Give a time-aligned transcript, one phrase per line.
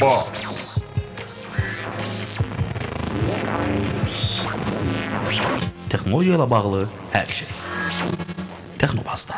[0.00, 0.52] Bas.
[5.92, 7.48] texnologiya ilə bağlı hər şey.
[8.80, 9.36] Texnobazda.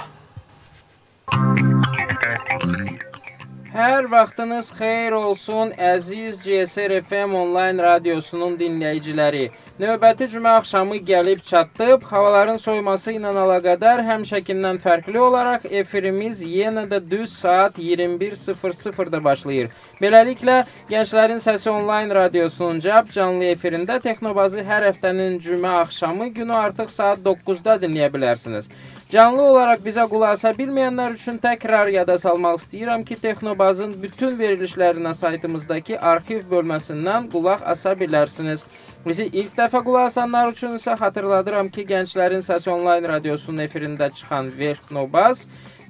[3.74, 9.48] Hər vaxtınız xeyir olsun, əziz GSR FM onlayn radiosunun dinləyiciləri.
[9.74, 12.04] Növbəti cümə axşamı gəlib çatdıb.
[12.06, 19.72] Havaların soyuması ilə əlaqədar həmişəkindən fərqli olaraq efirimiz yenə də düz saat 21:00-da başlayır.
[19.98, 20.60] Beləliklə,
[20.90, 27.18] Gənclərin Səsi onlayn radiosunun cəb canlı efirində Texnobazı hər həftənin cümə axşamı günü artıq saat
[27.26, 28.70] 9-da dinləyə bilərsiniz.
[29.10, 35.14] Canlı olaraq bizə qulaq asa bilməyənlər üçün təkrar yada salmaq istəyirəm ki, Texnobazın bütün verilişlərinə
[35.14, 38.64] saytımızdakı arxiv bölməsindən qulaq asa bilərsiniz.
[39.04, 44.46] Bizi ilk dəfə qulaq asanlar üçün isə xatırladıram ki, Gənclərin Səsi onlayn radiosunun efirində çıxan
[44.56, 45.42] Texnobaz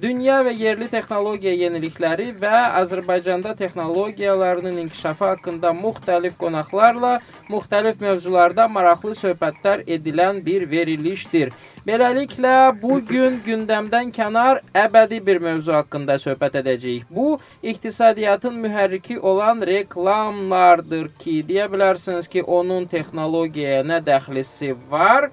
[0.05, 7.13] dünya və yerli texnologiya yenilikləri və Azərbaycanda texnologiyalarının inkişafı haqqında müxtəlif qonaqlarla
[7.49, 11.53] müxtəlif mövzularda maraqlı söhbətlər edilən bir verilişdir.
[11.87, 17.09] Beləliklə bu gün gündəmdən kənar əbədi bir mövzu haqqında söhbət edəcəyik.
[17.09, 25.31] Bu iqtisadiyyatın mühərriki olan reklamlardır ki, deyə bilərsiniz ki, onun texnologiyaya nə dəxlisi var?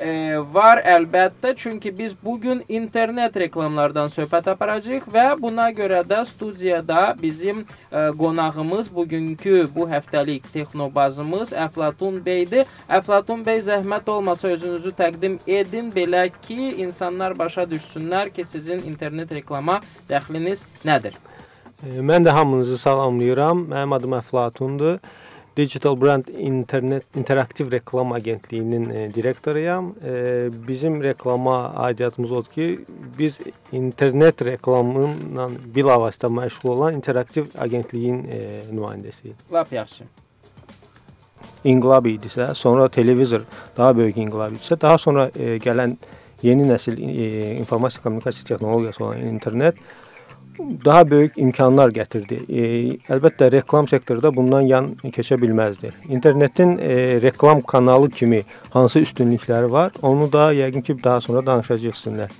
[0.00, 6.22] E, var əlbəttə, çünki biz bu gün internet reklamlardan söhbət aparacağıq və buna görə də
[6.24, 12.64] studiyada bizim e, qonağımız bugünkü bu həftəlik texnobazımız Əflatun bəydir.
[12.88, 19.32] Əflatun bəy zəhmət olmasa özünüzü təqdim edin belə ki, insanlar başa düşsünlər ki, sizin internet
[19.36, 21.20] reklama dəxliniz nədir?
[21.84, 23.66] E, Mən də hamınızı salamlayıram.
[23.74, 24.96] Mənim adım Əflatundur.
[25.56, 29.94] Digital Brand İnternet İnteraktiv Reklam Agentliyinin e, direktoruyam.
[30.04, 32.80] E, bizim reklama aidiyyatımız odur ki,
[33.18, 33.40] biz
[33.72, 39.34] internet reklamıyla bilavasitə məşğul olan interaktiv agentliyin e, nümayəndəsiyik.
[39.52, 40.04] Lap yaxşı.
[41.64, 43.40] İnqilab idisə, sonra televizor
[43.76, 45.96] daha böyük inqilab idisə, daha sonra e, gələn
[46.42, 49.74] yeni nəsil e, informasiya kommunikasiya texnologiyası olan internet
[50.84, 52.40] daha böyük imkanlar gətirdi.
[52.48, 52.62] E,
[53.12, 55.92] əlbəttə reklam sektorunda bundan yan keçə bilməzdi.
[56.08, 61.98] İnternetin e, reklam kanalı kimi hansı üstünlükləri var, onu da yəqin ki, daha sonra danışacağıq
[62.02, 62.30] sizinlə.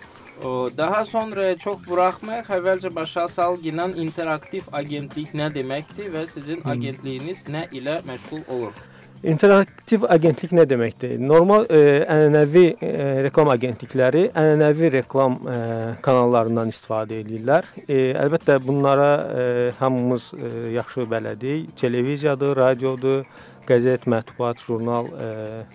[0.77, 7.67] Daha sonra çox buraxmayaq, əvvəlcə başa salgınan interaktiv agentlik nə deməkdir və sizin agentliyiniz nə
[7.77, 8.73] ilə məşğul olur?
[9.21, 11.19] İnteraktiv agentlik nə deməkdir?
[11.21, 12.93] Normal e, ənənəvi e,
[13.27, 15.57] reklam agentlikləri ənənəvi reklam e,
[16.01, 17.69] kanallarından istifadə edirlər.
[17.85, 19.45] E, əlbəttə bunlara e,
[19.77, 21.69] hamımız e, yaxşı bələdik.
[21.83, 23.29] Televiziyadır, radiodur,
[23.69, 25.31] qəzet, mətbuat, jurnal e,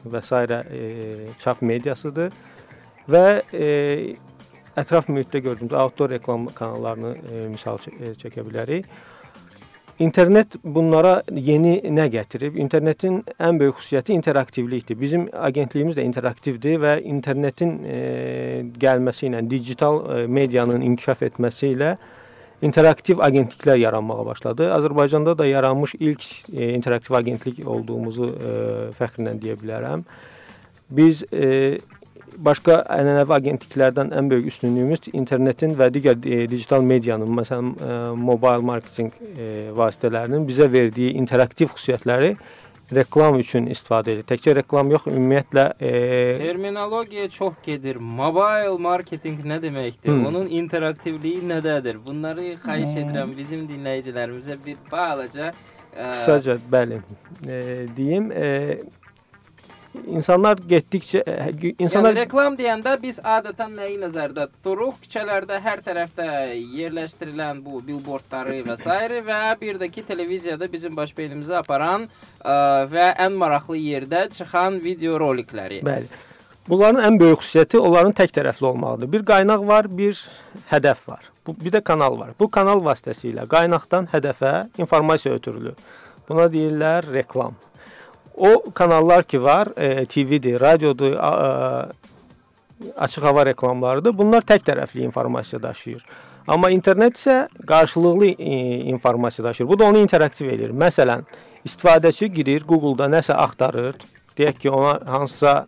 [0.10, 0.42] və s.
[0.66, 2.34] E, çap mediasıdır.
[3.06, 3.68] Və e,
[4.74, 8.90] ətraf mühitdə gördüyümüz outdoor reklam kanallarını e, misal çə çəkə bilərik.
[10.00, 12.58] İnternet bunlara yeni nə gətirib?
[12.60, 14.98] İnternetin ən böyük xüsusiyyəti interaktivlikdir.
[15.00, 18.00] Bizim agentliyimiz də interaktivdir və internetin e,
[18.82, 21.94] gəlməsi ilə, digital e, medianın inkişaf etməsi ilə
[22.62, 24.68] interaktiv agentliklər yaranmağa başladı.
[24.76, 28.54] Azərbaycanda da yaranmış ilk e, interaktiv agentlik olduğumuzu e,
[29.00, 30.04] fəxrlə deyə bilərəm.
[30.92, 31.78] Biz e,
[32.38, 38.66] başqa ənənəvi agentliklərdən ən böyük üstünlüyümüz internetin və digər e, digital medianın, məsələn, e, mobile
[38.66, 42.36] marketinq e, vasitələrinin bizə verdiyi interaktiv xüsusiyyətləri
[42.94, 44.26] reklam üçün istifadə edir.
[44.30, 45.94] Təkcə reklam yox, ümumiyyətlə e,
[46.42, 47.98] Terminologiya çox gedir.
[47.98, 50.12] Mobile marketing nə deməkdir?
[50.12, 50.26] Hmm.
[50.30, 51.98] Onun interaktivliyi nədədir?
[52.06, 57.02] Bunları xahiş edirəm bizim dinləyicilərimizə bir balaca ə, qısaca bəli,
[57.48, 58.84] e, deyim, e,
[60.08, 65.00] insanlar getdikcə e, insanlar Yəni reklam deyəndə biz adətən nəyi nəzərdə tuturuq?
[65.06, 69.00] Küçələrdə hər tərəfdə yerləşdirilən bu billboardları və s.
[69.30, 74.82] və bir də ki televiziyada bizim baş beynimizə aparan ə, və ən maraqlı yerdə çıxan
[74.84, 75.82] video rolikləri.
[75.86, 76.10] Bəli.
[76.66, 79.12] Bunların ən böyük xüsusiyyəti onların tək tərəfli olmağıdır.
[79.14, 80.18] Bir qaynaq var, bir
[80.72, 81.28] hədəf var.
[81.46, 82.32] Bu bir də kanal var.
[82.40, 85.78] Bu kanal vasitəsilə qaynaqdan hədəfə informasiya ötürülür.
[86.26, 87.54] Buna deyirlər reklam.
[88.38, 91.90] O kanallar ki var, e, TV-dir, radiodur, a, a,
[92.98, 94.18] açıq hava reklamlarıdır.
[94.18, 96.06] Bunlar tək tərəfli informasiya daşıyır.
[96.48, 98.58] Amma internet isə qarşılıqlı e,
[98.92, 99.70] informasiya daşıyır.
[99.70, 100.70] Bu da onu interaktiv edir.
[100.70, 101.24] Məsələn,
[101.66, 103.96] istifadəçi girir Google-da nəsə axtarır.
[104.38, 105.68] Deyək ki, ona hansısa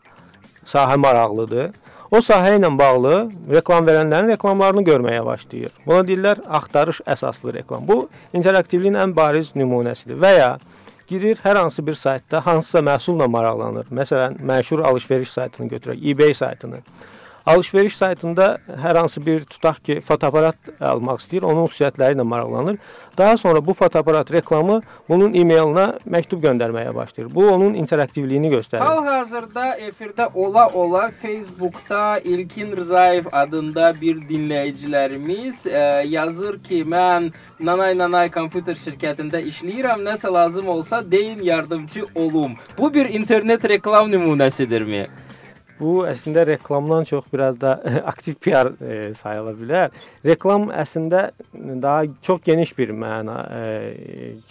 [0.65, 1.71] sahə maraqlıdır.
[2.11, 3.15] O sahə ilə bağlı
[3.51, 5.71] reklam verənlərin reklamlarını görməyə başlayır.
[5.85, 7.87] Buna deyirlər axtarış əsaslı reklam.
[7.87, 10.19] Bu interaktivliyin ən bariz nümunəsidir.
[10.19, 10.51] Və ya
[11.07, 13.87] girir hər hansı bir saytda hansısa məhsulla maraqlanır.
[13.91, 16.81] Məsələn, məşhur alış-veriş saytını götürək, eBay saytını.
[17.47, 22.77] Alış-veriş saytında hər hansı bir tutaq ki, fotoaparat almaq istəyir, onun xüsusiyyətləri ilə maraqlanır.
[23.17, 27.29] Daha sonra bu fotoaparat reklamı bunun e-mailinə məktub göndərməyə başlayır.
[27.35, 28.83] Bu onun interaktivliyini göstərir.
[28.83, 38.31] Hal-hazırda efirdə ola-ola Facebookda İlkin Rzayev adında bir dinləyicilərimiz ə, yazır ki, mən Nanay Nanay
[38.31, 42.59] kompüter şirkətində işləyirəm, nəsə lazım olsa deyin yardımçı olum.
[42.77, 45.07] Bu bir internet reklam nümunəsidirmi?
[45.77, 47.75] Bu əslində reklamdan çox biraz da
[48.11, 49.95] aktiv PR e, sayıla bilər.
[50.25, 53.63] Reklam əslində daha çox geniş bir məna e,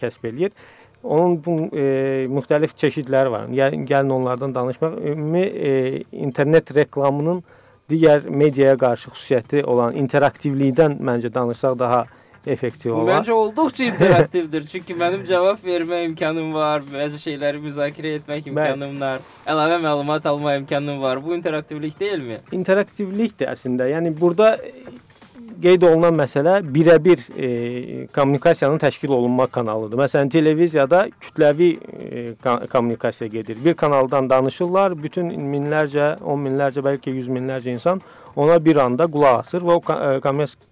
[0.00, 0.55] kəsb eləyir.
[1.02, 1.87] Onun bu e,
[2.31, 3.50] müxtəlif çeşidləri var.
[3.55, 4.99] Yəni gəlin onlardan danışmaq.
[5.12, 5.73] Ümumi e,
[6.12, 7.43] internet reklamının
[7.90, 12.06] digər mediaya qarşı xüsusiyyəti olan interaktivlikdən məncə danışsaq daha
[12.46, 13.20] effektiv olar.
[13.20, 14.66] Məncə olduqca interaktivdir.
[14.70, 20.54] Çünki mənim cavab vermə imkanım var, bəzi şeyləri müzakirə etmək imkanım var, əlavə məlumat alma
[20.60, 21.22] imkanım var.
[21.25, 22.40] Bu interaktivlik deyilmi?
[22.56, 23.90] İnteraktivlikdir əslində.
[23.90, 24.56] Yəni burada
[25.62, 27.49] qeyd olunan məsələ birəbir e,
[28.14, 29.99] kommunikasiyanın təşkil olunma kanalıdır.
[29.99, 32.25] Məsələn, televiziyada kütləvi e,
[32.73, 33.58] kommunikasiya gedir.
[33.64, 38.03] Bir kanaldan danışırlar, bütün minlərcə, 10 minlərcə, bəlkə 100 minlərcə insan
[38.37, 40.20] ona bir anda qulaq asır və o e,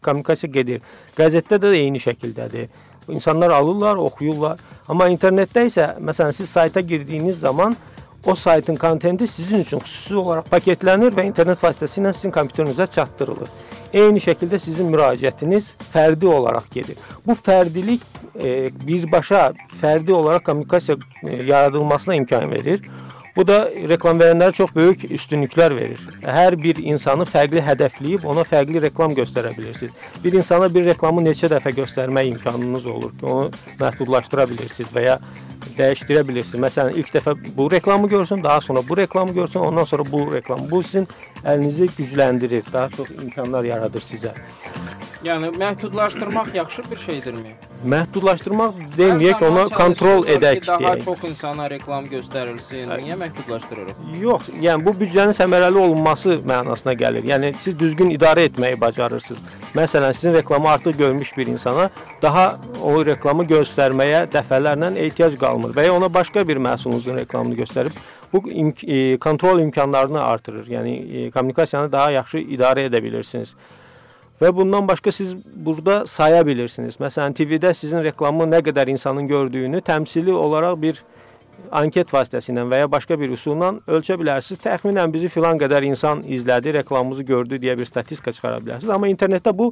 [0.04, 0.84] kommunikasiya gedir.
[1.16, 2.68] Qəzetdə də eyni şəkildədir.
[3.08, 4.60] İnsanlar alırlar, oxuyurlar.
[4.88, 7.76] Amma internetdə isə məsələn siz sayta girdiyiniz zaman
[8.26, 13.50] o saytın kontenti sizin üçün xüsusi olaraq paketlənir və internet vasitəsilə sizin kompüterinizə çatdırılır.
[13.92, 16.96] Eyni şəkildə sizin müraciətiniz fərdi olaraq gedir.
[17.26, 18.02] Bu fərdilik
[18.34, 22.82] e, birbaşa fərdi olaraq kommunikasiya e, yaradılmasına imkan verir.
[23.36, 23.56] Bu da
[23.90, 26.02] reklam verənlərə çox böyük üstünlüklər verir.
[26.22, 29.96] Hər bir insanı fərqli hədəfləyib ona fərqli reklam göstərə bilirsiniz.
[30.24, 33.50] Bir insana bir reklamı neçə dəfə göstərmək imkanınız olur ki, onu
[33.80, 35.18] məhdudlaşdıra bilirsiniz və ya
[35.78, 36.62] dəyişdirə bilirsiniz.
[36.62, 40.70] Məsələn, ilk dəfə bu reklamı görsün, daha sonra bu reklamı görsün, ondan sonra bu reklam.
[40.70, 41.08] Bu sizin
[41.42, 44.30] əlinizi gücləndirir, daha çox imkanlar yaradır sizə.
[45.24, 47.52] Yəni məhdudlaşdırmaq yaxşı bir şeydirmi?
[47.88, 51.04] Məhdudlaşdırmaq deməyək, ona kontrol edək ki, daha deyək.
[51.04, 52.90] çox insana reklam göstərilsin.
[52.92, 54.02] Niyə məhdudlaşdırırıq?
[54.20, 57.24] Yox, yəni bu büdcənin səmərəli olunması mənasına gəlir.
[57.30, 59.40] Yəni siz düzgün idarə etməyi bacarırsınız.
[59.74, 61.88] Məsələn, sizin reklamı artıq görmüş bir insana
[62.22, 67.96] daha o reklamı göstərməyə dəfələrlə ehtiyac qalmır və ya ona başqa bir məhsulunuzun reklamını göstərib
[68.32, 70.66] bu imk e, kontrol imkanlarını artırır.
[70.66, 73.54] Yəni e, kommunikasiyanı daha yaxşı idarə edə bilirsiniz.
[74.42, 75.36] Və bundan başqa siz
[75.66, 76.96] burada saya bilirsiniz.
[77.00, 81.02] Məsələn, TV-də sizin reklamı nə qədər insanın gördüyünü təmsili olaraq bir
[81.70, 84.60] anket vasitəsilə və ya başqa bir üsulla ölçə bilərsiniz.
[84.64, 88.90] Təxminən bizi filan qədər insan izlədi, reklamımızı gördü deyə bir statistika çıxara bilərsiniz.
[88.94, 89.70] Amma internetdə bu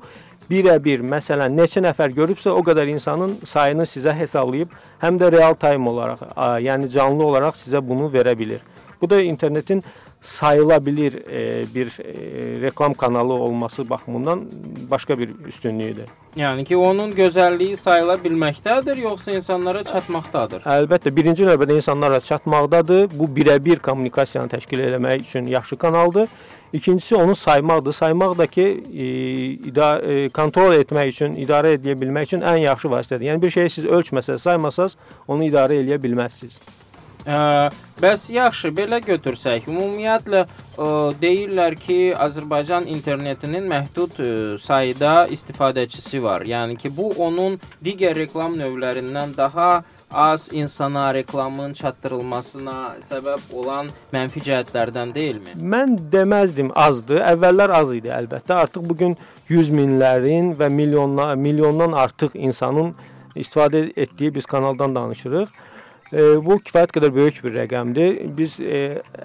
[0.50, 4.70] birə-bir, məsələn, neçə nəfər görübsə, o qədər insanın sayını sizə hesablayıb,
[5.02, 6.22] həm də real time olaraq,
[6.62, 8.62] yəni canlı olaraq sizə bunu verə bilir.
[9.02, 9.82] Bu da internetin
[10.22, 14.40] sayıla bilir e, bir e, reklam kanalı olması baxımından
[14.90, 16.08] başqa bir üstünlüyüdür.
[16.36, 20.62] Yəni ki, onun gözəlliyi sayıla bilməkdədir, yoxsa insanlara çatmaqdadır?
[20.64, 23.10] Əlbəttə, birinci növbədə insanlara çatmaqdadır.
[23.18, 26.28] Bu birə-bir kommunikasiyanı təşkil etmək üçün yaxşı kanaldır.
[26.72, 27.92] İkincisi onu saymaqdır.
[27.92, 29.08] Saymaq da ki, e,
[29.70, 33.28] idarə e, kontrol etmək üçün, idarə edə bilmək üçün ən yaxşı vasitədir.
[33.28, 34.96] Yəni bir şeyi siz ölçməsəz, saymasaz,
[35.28, 36.60] onu idarə edə bilməzsiniz.
[37.22, 37.70] Ə,
[38.02, 40.86] bəs yaxşı, belə götürsək, ümumiyyətlə ə,
[41.22, 46.42] deyirlər ki, Azərbaycan internetinin məhdud ə, sayda istifadəçisi var.
[46.42, 52.76] Yəni ki, bu onun digər reklam növlərindən daha az insana reklamın çatdırılmasına
[53.06, 55.54] səbəb olan mənfi cəhətlərdən deyilmi?
[55.56, 57.22] Mən deməzdim azdır.
[57.32, 58.58] Əvvəllər az idi əlbəttə.
[58.66, 59.16] Artıq bu gün
[59.48, 62.96] 100 minlərin və milyonlar milyondan artıq insanın
[63.36, 65.48] istifadə etdiyi biz kanaldan danışırıq.
[66.12, 68.16] Bu kifayət qədər böyük bir rəqəmdir.
[68.36, 68.80] Biz e,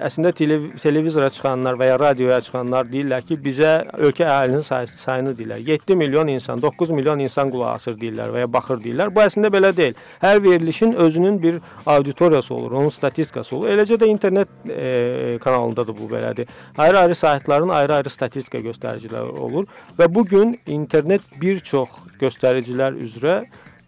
[0.07, 5.33] əslində telev televizora çıxanlar və ya radioya çıxanlar deyirlər ki, bizə ölkə əhalinin say sayını
[5.35, 5.65] deyirlər.
[5.67, 9.11] 7 milyon insan, 9 milyon insan qulaq asır deyirlər və ya baxır deyirlər.
[9.11, 9.99] Bu əslində belə deyil.
[10.23, 13.75] Hər verilişin özünün bir auditoriyası olur, onun statistikası olur.
[13.75, 16.47] Eləcə də internet e, kanalında da bu belədir.
[16.77, 19.67] Ayrı-ayrı saytların ayrı-ayrı statistika göstəriciləri olur
[19.99, 23.41] və bu gün internet bir çox göstəricilər üzrə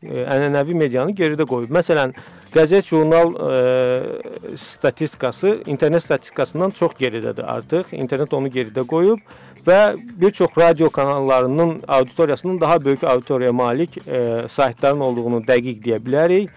[0.04, 1.72] ənənəvi medianı geridə qoyub.
[1.76, 2.14] Məsələn,
[2.54, 7.92] qəzet, jurnal e, statistikası internet statistikasından çox geridədir artıq.
[7.92, 9.20] İnternet onu geridə qoyub
[9.68, 9.82] və
[10.22, 16.50] bir çox radio kanallarının auditoriyasının daha böyük auditoriyaya malik e, saytların olduğunu dəqiq deyə bilərik.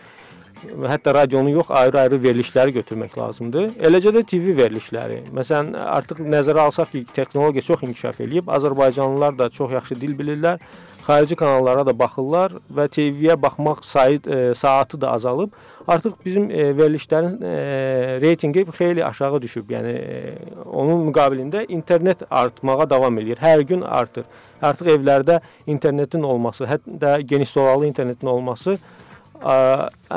[0.63, 3.65] Hətta radionu yox, ayrı-ayrı verilişləri götürmək lazımdır.
[3.83, 5.17] Eləcə də TV verilişləri.
[5.35, 10.63] Məsələn, artıq nəzərə alsaq ki, texnologiya çox inkişaf eləyib, Azərbaycanlılar da çox yaxşı dil bilirlər
[11.07, 15.51] xarici kanallara da baxırlar və TV-yə baxmaq sayı e, saatı da azalıb.
[15.89, 19.71] Artıq bizim e, verilişlərin e, reytinqi xeyli aşağı düşüb.
[19.71, 20.35] Yəni e,
[20.67, 23.43] onun müqabilində internet artmağa davam eləyir.
[23.43, 24.25] Hər gün artır.
[24.63, 28.79] Artıq evlərdə internetin olması, hətta geniş zolaqlı internetin olması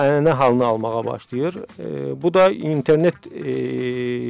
[0.04, 1.56] ənənə halını almağa başlayır.
[1.80, 3.54] E, bu da internet e,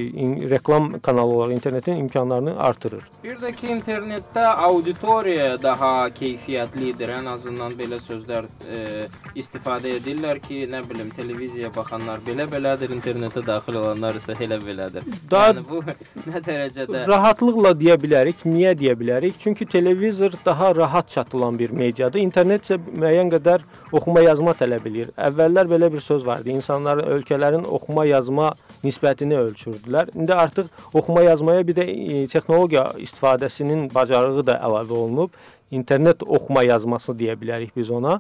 [0.07, 3.03] in, reklam kanalı olaraq internetin imkanlarını artırır.
[3.24, 7.13] Bir də ki, internetdə auditoriya daha keyfiyyətlidir.
[7.19, 13.79] Ən azından belə sözlər e, istifadə edirlər ki, nə bilim, televiziyaya baxanlar belə-belədir, internetə daxil
[13.81, 15.05] olanlar isə elə belədir.
[15.31, 15.81] Daha yəni bu
[16.29, 18.45] nə dərəcədə rahatlıqla deyə bilərik.
[18.48, 19.39] Niyə deyə bilərik?
[19.39, 22.19] Çünki televizor daha rahat çatılan bir mediadır.
[22.19, 25.12] İnternet isə müəyyən qədər oxuma yazma tələb eləyir.
[25.56, 26.52] Əvvəllər belə bir söz var idi.
[26.52, 28.50] İnsanların, ölkələrin oxuma yazma
[28.84, 30.10] nisbətini ölçürdülər.
[30.12, 35.32] İndi artıq oxuma yazmaya bir də e, texnologiya istifadəsinin bacarığı da əlavə olunub.
[35.72, 38.18] İnternet oxuma yazması deyə bilərik biz ona.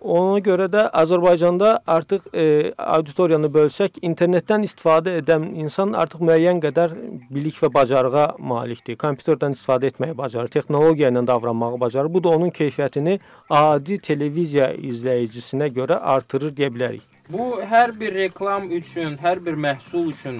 [0.00, 6.94] Ona görə də Azərbaycanda artıq e, auditoriyanı bölsək, internetdən istifadə edən insan artıq müəyyən qədər
[7.34, 8.94] bilik və bacarığa malikdir.
[9.00, 12.12] Kompüterdən istifadə etməyi bacarır, texnologiya ilə davranmağı bacarır.
[12.14, 13.18] Bu da onun keyfiyyətini
[13.50, 17.02] adi televiziya izləyicisinə görə artırır deyə bilərik.
[17.28, 20.38] Bu hər bir reklam üçün, hər bir məhsul üçün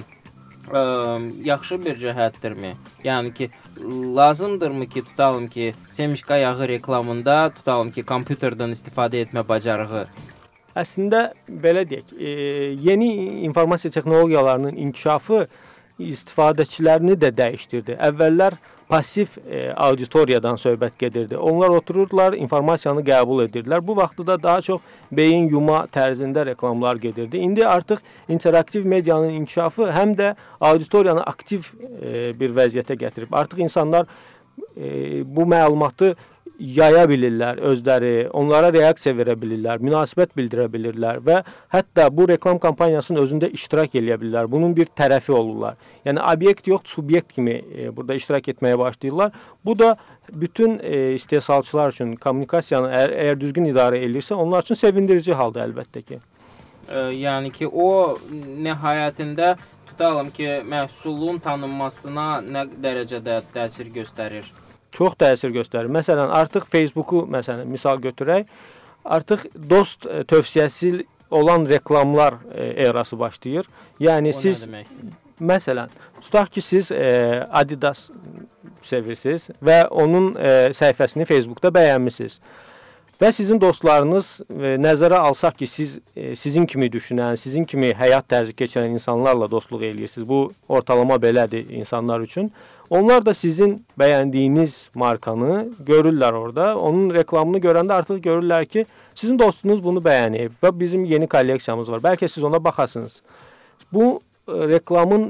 [0.67, 0.81] ə,
[1.47, 2.73] yaxşı bir cəhətdirmi?
[3.03, 3.49] Yəni ki,
[4.19, 10.05] lazımdırmı ki, tutalım ki, semişka yağı reklamında tutalım ki, kompüterdən istifadə etmə bacarığı
[10.77, 12.31] Əslində belə deyək, e,
[12.85, 13.09] yeni
[13.47, 15.47] informasiya texnologiyalarının inkişafı
[15.99, 17.97] istifadəçilərini də dəyişdirdi.
[18.09, 18.55] Əvvəllər
[18.89, 21.37] passiv e, auditoriyadan söhbət gedirdi.
[21.37, 23.83] Onlar otururdular, informasiyanı qəbul edirdilər.
[23.85, 24.81] Bu vaxtda daha çox
[25.11, 27.37] beyin yuma tərzində reklamlar gedirdi.
[27.37, 31.69] İndi artıq interaktiv medianın inkişafı həm də auditoriyanı aktiv
[32.01, 33.31] e, bir vəziyyətə gətirib.
[33.31, 34.07] Artıq insanlar
[34.77, 36.15] e, bu məlumatı
[36.59, 41.39] yaya bilirlər özləri, onlara reaksiya verə bilirlər, münasibət bildirə bilirlər və
[41.73, 44.49] hətta bu reklam kampaniyasının özündə iştirak eləyə bilirlər.
[44.51, 45.79] Bunun bir tərəfi olurlar.
[46.05, 49.31] Yəni obyekt yox, subyekt kimi e, burada iştirak etməyə başlayırlar.
[49.65, 49.95] Bu da
[50.33, 56.05] bütün e, istehsalçılar üçün kommunikasiyanı əgər, əgər düzgün idarə edirsə, onlar üçün sevindirici haldır əlbəttə
[56.05, 56.21] ki.
[56.89, 58.17] E, yəni ki, o
[58.67, 59.55] nəhayətində
[59.87, 64.51] tutalım ki, məhsulun tanınmasına nə dərəcədə təsir göstərir?
[64.95, 65.91] Çox təsir göstərir.
[65.93, 68.49] Məsələn, artıq Facebooku məsələn misal götürək.
[69.05, 73.69] Artıq dost e, tövsiyəsi olan reklamlar e, erası başlayır.
[74.01, 74.65] Yəni o siz
[75.39, 75.91] məsələn,
[76.21, 78.09] tutaq ki, siz e, Adidas
[78.85, 82.39] sevirsiniz və onun e, səhifəsini Facebookda bəyənmisiniz.
[83.19, 88.23] Və sizin dostlarınız e, nəzərə alsaq ki, siz e, sizin kimi düşünən, sizin kimi həyat
[88.31, 90.27] tərzi keçirən insanlarla dostluq eləyirsiniz.
[90.27, 92.47] Bu ortalama belədir insanlar üçün.
[92.89, 96.77] Onlar da sizin bəyəndiyiniz markanı görürlər orada.
[96.77, 98.85] Onun reklamını görəndə artıq görürlər ki,
[99.15, 101.99] sizin dostunuz bunu bəyənib və bizim yeni kolleksiyamız var.
[102.05, 103.17] Bəlkə siz ona baxasınız.
[103.93, 104.05] Bu
[104.47, 105.27] e, reklamın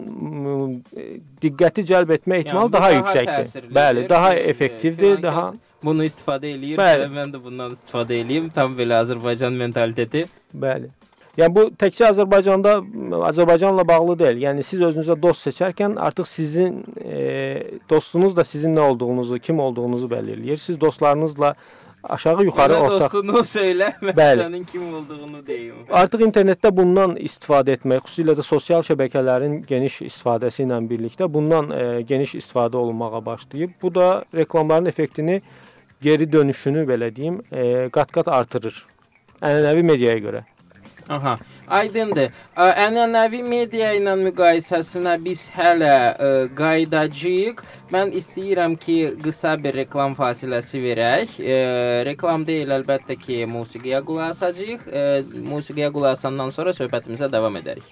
[1.42, 3.74] diqqəti cəlb etmə ehtimalı yəni, daha, daha yüksəkdir.
[3.80, 5.48] Bəli, daha effektivdir, daha
[5.84, 7.08] bunu istifadə eləyir Bəli.
[7.08, 8.50] və mən də bundan istifadə eləyim.
[8.56, 10.26] Tam belə Azərbaycan mentaliteti.
[10.54, 10.92] Bəli.
[11.40, 12.80] Yəni bu təkcə Azərbaycanda
[13.30, 14.42] Azərbaycanla bağlı deyil.
[14.48, 20.10] Yəni siz özünüzə dost seçərkən artıq sizin e, dostunuz da sizin nə olduğunuzu, kim olduğunuzu
[20.12, 20.58] bəlli eləyir.
[20.58, 21.54] Siz dostlarınızla
[22.04, 24.44] aşağı yuxarı Mənə ortaq dostunu söylə, mən Bəli.
[24.44, 25.80] sənin kim olduğunu deyim.
[26.02, 32.02] Artıq internetdə bundan istifadə etmək, xüsusilə də sosial şəbəkələrin geniş istifadəsi ilə birlikdə bundan e,
[32.02, 33.80] geniş istifadə olunmağa başlayıb.
[33.82, 35.42] Bu da reklamların effektini
[36.02, 38.86] geri dönüşünü belə deyim, e, qat-qat artırır.
[39.42, 40.46] Ənənəvi mediaya görə.
[41.10, 41.38] Aha,
[41.74, 42.28] aydındır.
[42.54, 46.28] Ənənəvi media ilə müqayisəsinə biz hələ ə,
[46.60, 47.64] qaydacağıq.
[47.90, 51.40] Mən istəyirəm ki, qısa bir reklam fasiləsi verək.
[51.42, 51.58] E,
[52.06, 54.86] reklam deyil, əlbəttə ki, musiqiyə qulaq asacağıq.
[54.86, 55.08] E,
[55.50, 57.90] musiqiyə qulaq asandan sonra söhbətimizə davam edərik.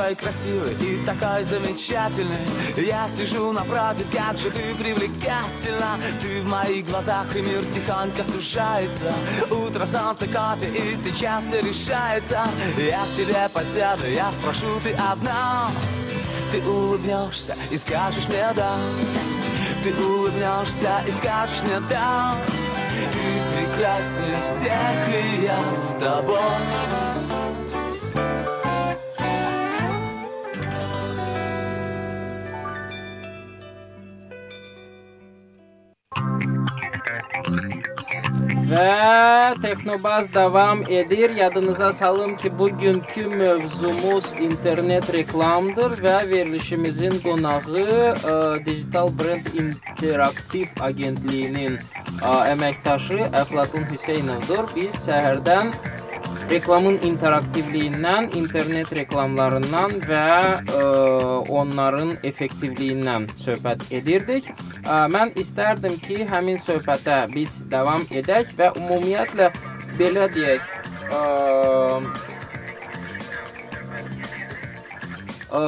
[0.00, 2.38] Такой красивый и такой замечательный.
[2.76, 5.98] Я сижу напротив, как же ты привлекательна.
[6.22, 9.12] Ты в моих глазах и мир тихонько сужается.
[9.50, 12.40] Утро, солнце, кофе и сейчас все решается.
[12.78, 15.68] Я к тебе подсяду, я спрошу, ты одна.
[16.50, 18.74] Ты улыбнешься и скажешь мне да
[19.84, 22.34] Ты улыбнешься и скажешь мне да
[23.12, 27.09] Ты прекраснее всех, и я с тобой
[39.70, 41.30] Texnobaz davam edir.
[41.30, 48.34] Yadınıza salım ki, bugünkü mövzumuz internet reklamdır və verilişimizin qonağı ə,
[48.66, 54.66] Digital Brand İnteraktiv Agentliyinin ə, əməkdaşı Əflatun Hüseynovdur.
[54.74, 55.70] Biz səhərdən
[56.50, 60.24] reklamın interaktivliyindən, internet reklamlarından və
[60.58, 60.80] ə,
[61.46, 64.50] onların effektivliyindən söhbət edirdik.
[64.82, 69.52] Ə, mən istərdim ki, həmin söhbətə biz davam edək və ümumiyyətlə
[70.00, 70.66] belə deyək,
[71.14, 71.22] ə,
[75.54, 75.64] ə,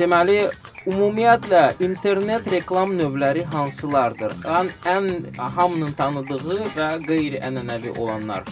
[0.00, 0.40] deməli
[0.82, 4.32] Ümumiyyətlə internet reklam növləri hansılardır?
[4.50, 5.04] Ən, ən
[5.38, 8.42] hamının tanıdığı və qeyri-ənənəvi olanlar.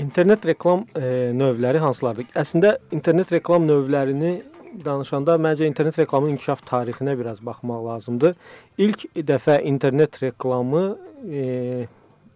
[0.00, 2.30] İnternet reklam e, növləri hansılardır?
[2.40, 4.38] Əslində internet reklam növlərini
[4.84, 8.36] danışanda məncə internet reklamının inkişaf tarixinə biraz baxmaq lazımdır.
[8.78, 10.84] İlk dəfə internet reklamı
[11.28, 11.42] e,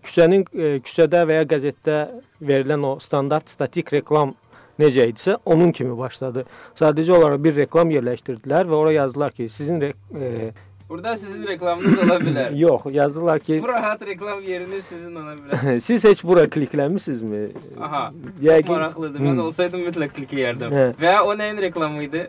[0.04, 1.98] küçənin e, küçədə və ya qəzetdə
[2.44, 4.34] verilən o standart statik reklam
[4.78, 6.44] necə idisə, onun kimi başladı.
[6.76, 10.50] Sadəcə olaraq bir reklam yerləşdirdilər və ora yazdılar ki, sizin e,
[10.88, 12.56] Burada sizin reklamınız ola bilər.
[12.66, 15.80] yox, yazdılar ki, Bu rahat reklam yerini sizin ola bilər.
[15.88, 17.48] siz heç bura klikləmisinizmi?
[17.80, 18.10] Aha.
[18.42, 19.20] Yəqin Maraqlıdır.
[19.20, 20.80] Mən olsaydım mütləq klikləyərdim.
[21.00, 22.26] Və o nəyin reklamı idi?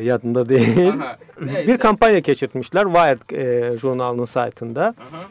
[0.00, 0.88] yadında deyil.
[0.90, 1.16] Aha.
[1.38, 1.66] Nəysə.
[1.68, 4.94] Bir kampaniya keçirtmişlər Wired e, jurnalının saytında.
[4.98, 5.22] Aha.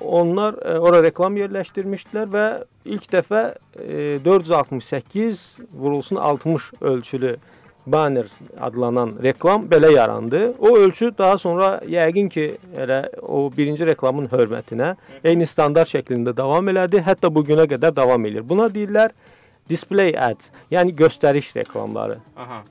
[0.00, 2.46] Onlar e, ora reklam yerləşdirmişdilər və
[2.84, 3.42] ilk dəfə
[3.76, 7.36] e, 468 vurulsun 60 ölçülü
[7.92, 8.26] banner
[8.60, 10.54] adlanan reklam belə yarandı.
[10.58, 16.68] O ölçü daha sonra yəqin ki, elə o birinci reklamın hörmətinə eyni standart şəklində davam
[16.68, 17.02] elədi.
[17.04, 18.48] Hətta bu günə qədər davam edir.
[18.48, 19.14] Buna deyirlər
[19.68, 22.18] display ads, yəni göstəriş reklamları.
[22.36, 22.62] Aha.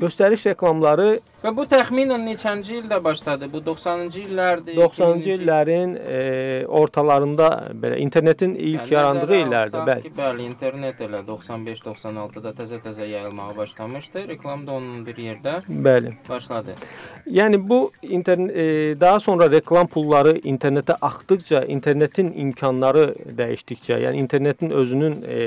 [0.00, 1.10] Göstəriş reklamları
[1.40, 3.46] Və bu təxminən neçənci ildə başladı?
[3.48, 4.74] Bu 90-cı illərdir.
[4.76, 6.18] 90-cı illərin e,
[6.66, 7.48] ortalarında
[7.80, 10.04] belə internetin ilk yarandığı illərdir, bəli.
[10.04, 14.26] Ki, bəli, internet elə 95-96-da təzə-təzə yayılmağa başlamışdı.
[14.28, 16.12] Reklam da onun bir yerdə Bəli.
[16.28, 16.76] başladı.
[17.24, 24.76] Yəni bu internet e, daha sonra reklam pulları internetə axdıqca, internetin imkanları dəyişdikcə, yəni internetin
[24.76, 25.40] özünün e,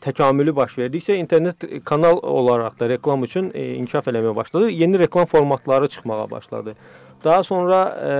[0.00, 4.70] təkamülü baş verdikcə internet kanal olaraq da reklam üçün e, inkişaf eləməyə başladı.
[4.70, 6.74] Yeni reklam formatları çıxmağa başladı.
[7.24, 8.10] Daha sonra e,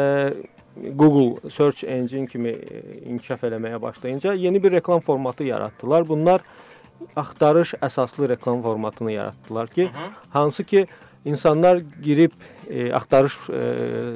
[0.90, 6.09] Google search engine kimi e, inkişaf eləməyə başlayınca yeni bir reklam formatı yaratdılar.
[6.09, 6.40] Bunlar
[7.16, 10.11] axtarış əsaslı reklam formatını yaratdılar ki, Aha.
[10.31, 10.87] hansı ki
[11.24, 12.33] insanlar girib
[12.70, 13.62] e, axtarış e,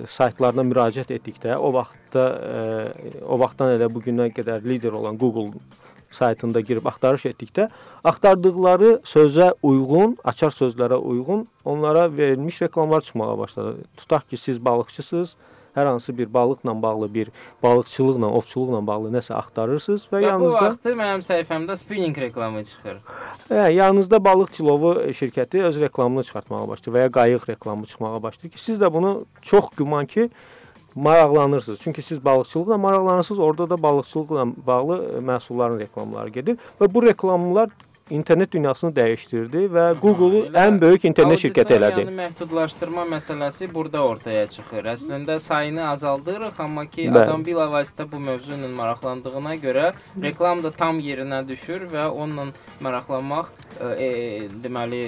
[0.08, 5.60] saytlarına müraciət etdikdə, o vaxtda e, o vaxtdan elə bu günə qədər lider olan Google
[6.10, 7.68] saytında girib axtarış etdikdə
[8.04, 13.76] axtardıqları sözə uyğun, açar sözlərə uyğun onlara verilmiş reklamlar çıxmağa başladı.
[13.96, 15.36] Tutaq ki, siz balıqçısınız,
[15.76, 17.30] hər hansı bir balıqla bağlı bir
[17.62, 22.98] balıqçılıqla, ovçuluqla bağlı nəsə axtarırsınız və, Və bu yanınızda vaxtı mənim səhifəmdə spinning reklamı çıxır.
[23.50, 28.52] Hə, yanınızda balıq tilovu şirkəti öz reklamını çıxartmağa başlayır və ya qayıq reklamı çıxmağa başlayır
[28.52, 30.30] ki, siz də bunu çox güman ki
[30.94, 31.80] maraqlanırsınız.
[31.82, 37.70] Çünki siz balıqçılıqla maraqlanırsınız, orada da balıqçılıqla bağlı e, məhsulların reklamları gedir və bu reklamlar
[38.10, 42.02] internet dünyasını dəyişdirdi və Google-u ən böyük internet şirkəti elədi.
[42.02, 44.90] Auditoriyanı məhdudlaşdırma məsələsi burada ortaya çıxır.
[44.94, 47.24] Əslində sayını azaldırıq, amma ki Bəli.
[47.24, 52.50] adam bilavasitə bu mövzu ilə maraqlandığına görə reklam da tam yerinə düşür və onunla
[52.80, 55.04] maraqlanmaq e, e, deməli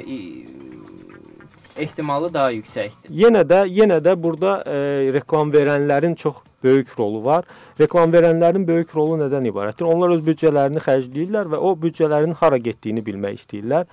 [1.79, 3.11] ehtimalı daha yüksəkdir.
[3.11, 7.45] Yenə də yenə də burada e, reklam verənlərin çox böyük rolu var.
[7.81, 9.89] Reklam verənlərin böyük rolu nədən ibarətdir?
[9.89, 13.89] Onlar öz büdcələrini xərcləyirlər və o büdcələrin hara getdiyini bilmək istəyirlər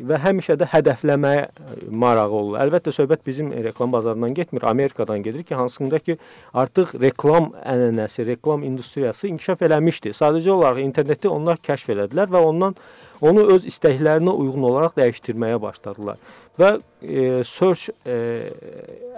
[0.00, 2.58] və həmişə də hədəfləməyə e, marağı olur.
[2.62, 6.16] Əlbəttə söhbət bizim reklam bazarından getmir, Amerikadan gedir ki, hansında ki
[6.54, 10.14] artıq reklam ənənəsi, reklam industriyası inkişaf eləmişdi.
[10.16, 12.76] Sadəcə olaraq interneti onlar kəşf elədilər və ondan
[13.22, 16.18] onu öz istəklərinə uyğun olaraq dəyişdirməyə başladılar.
[16.58, 18.16] Və e, search e,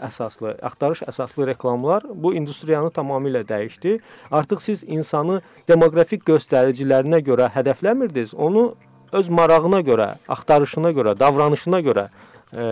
[0.04, 3.96] əsaslı, axtarış əsaslı reklamlar bu industriyanı tamamilə dəyişdi.
[4.30, 8.74] Artıq siz insanı demoqrafik göstəricilərinə görə hədəfləmirdiniz, onu
[9.14, 12.08] öz marağına görə, axtarışına görə, davranışına görə
[12.52, 12.68] e,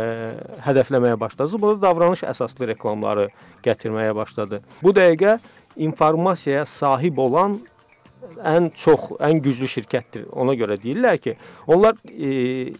[0.66, 1.58] hədəfləməyə başladınız.
[1.62, 3.28] Bu da davranış əsaslı reklamları
[3.64, 4.62] gətirməyə başladı.
[4.82, 5.38] Bu dəqiqə
[5.76, 7.60] informasiyaya sahib olan
[8.48, 10.28] ən çox, ən güclü şirkətdir.
[10.32, 12.72] Ona görə deyirlər ki, onlar e,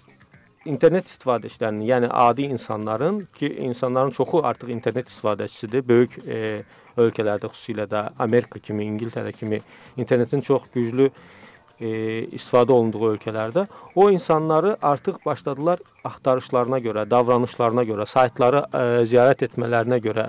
[0.68, 5.84] internet istifadəçilərinin, yəni adi insanların ki, insanların çoxu artıq internet istifadəçisidir.
[5.88, 6.62] Böyük e,
[6.96, 9.62] ölkələrdə, xüsusilə də Amerika kimi, İngiltərə kimi
[9.96, 11.10] internetin çox güclü
[11.80, 11.90] e,
[12.36, 19.98] istifadə olunduğu ölkələrdə o insanları artıq başladılar axtarışlarına görə, davranışlarına görə, saytları e, ziyarət etmələrinə
[20.04, 20.28] görə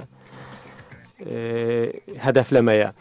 [1.19, 1.91] e,
[2.23, 2.93] hədəfləməyə.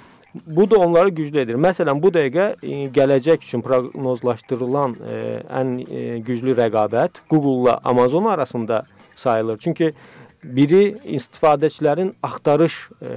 [0.47, 1.59] Bu da onları güclü edir.
[1.61, 5.21] Məsələn, bu dəqiqə e, gələcək üçün proqnozlaşdırılan e,
[5.61, 8.83] ən e, güclü rəqabət Google-la Amazon arasında
[9.15, 9.59] sayılır.
[9.59, 9.93] Çünki
[10.45, 13.13] biri istifadəçilərin axtarış e,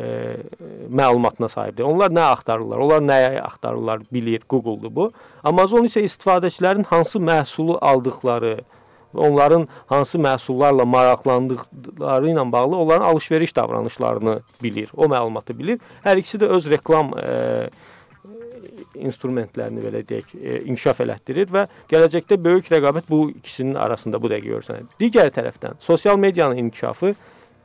[0.90, 1.84] məlumatına sahibdir.
[1.88, 2.84] Onlar nə axtarırlar?
[2.84, 4.44] Onlar nəyə axtarırlar bilir.
[4.50, 5.12] Google-dur bu.
[5.44, 8.60] Amazon isə istifadəçilərin hansı məhsulu aldıqları,
[9.18, 15.80] onların hansı məhsullarla maraqlandıqları ilə bağlı onların alış-veriş davranışlarını bilir, o məlumatı bilir.
[16.04, 17.70] Hər ikisi də öz reklam e,
[18.96, 24.54] instrumentlərini belə deyək, e, inkişaf elətdirir və gələcəkdə böyük rəqabət bu ikisinin arasında bu dəqiqə
[24.56, 24.86] görsənir.
[25.00, 27.16] Digər tərəfdən sosial medianın inkişafı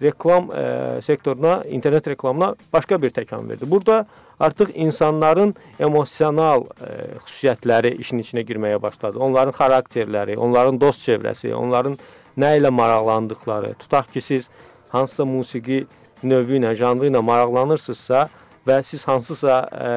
[0.02, 3.70] reklam e, sektoruna, internet reklamına başqa bir təkan verdi.
[3.70, 4.06] Burada
[4.40, 6.90] artıq insanların emosional e,
[7.24, 9.18] xüsusiyyətləri işin içinə girməyə başladı.
[9.18, 11.98] Onların xarakterləri, onların dost çevrəsi, onların
[12.38, 13.74] nə ilə maraqlandıqları.
[13.78, 14.48] Tutaq ki, siz
[14.88, 15.86] hansısa musiqi
[16.22, 18.28] növü ilə, janrı ilə maraqlanırsınızsa
[18.66, 19.90] və siz hansısa e,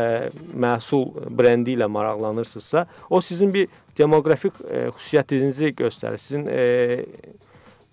[0.60, 6.18] məhsul brendi ilə maraqlanırsınızsa, o sizin bir demoqrafik e, xüsusiyyətinizi göstərir.
[6.18, 7.06] Sizin ə,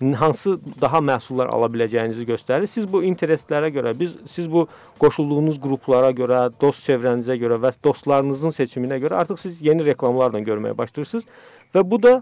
[0.00, 2.66] hansı daha məhsullar ala biləcəyinizi göstərir.
[2.66, 4.66] Siz bu interesslərə görə, biz siz bu
[5.02, 10.76] qoşulduğunuz qruplara görə, dost çevrənizə görə və dostlarınızın seçiminə görə artıq siz yeni reklamlarla görməyə
[10.78, 11.28] başlayırsınız
[11.74, 12.14] və bu da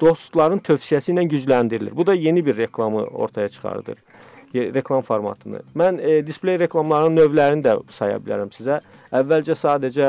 [0.00, 1.96] dostların tövsiyəsi ilə gücləndirilir.
[1.96, 3.98] Bu da yeni bir reklamı ortaya çıxardır
[4.54, 5.60] reklam formatını.
[5.76, 8.80] Mən e, displey reklamlarının növlərini də saya bilərəm sizə.
[9.12, 10.08] Əvvəlcə sadəcə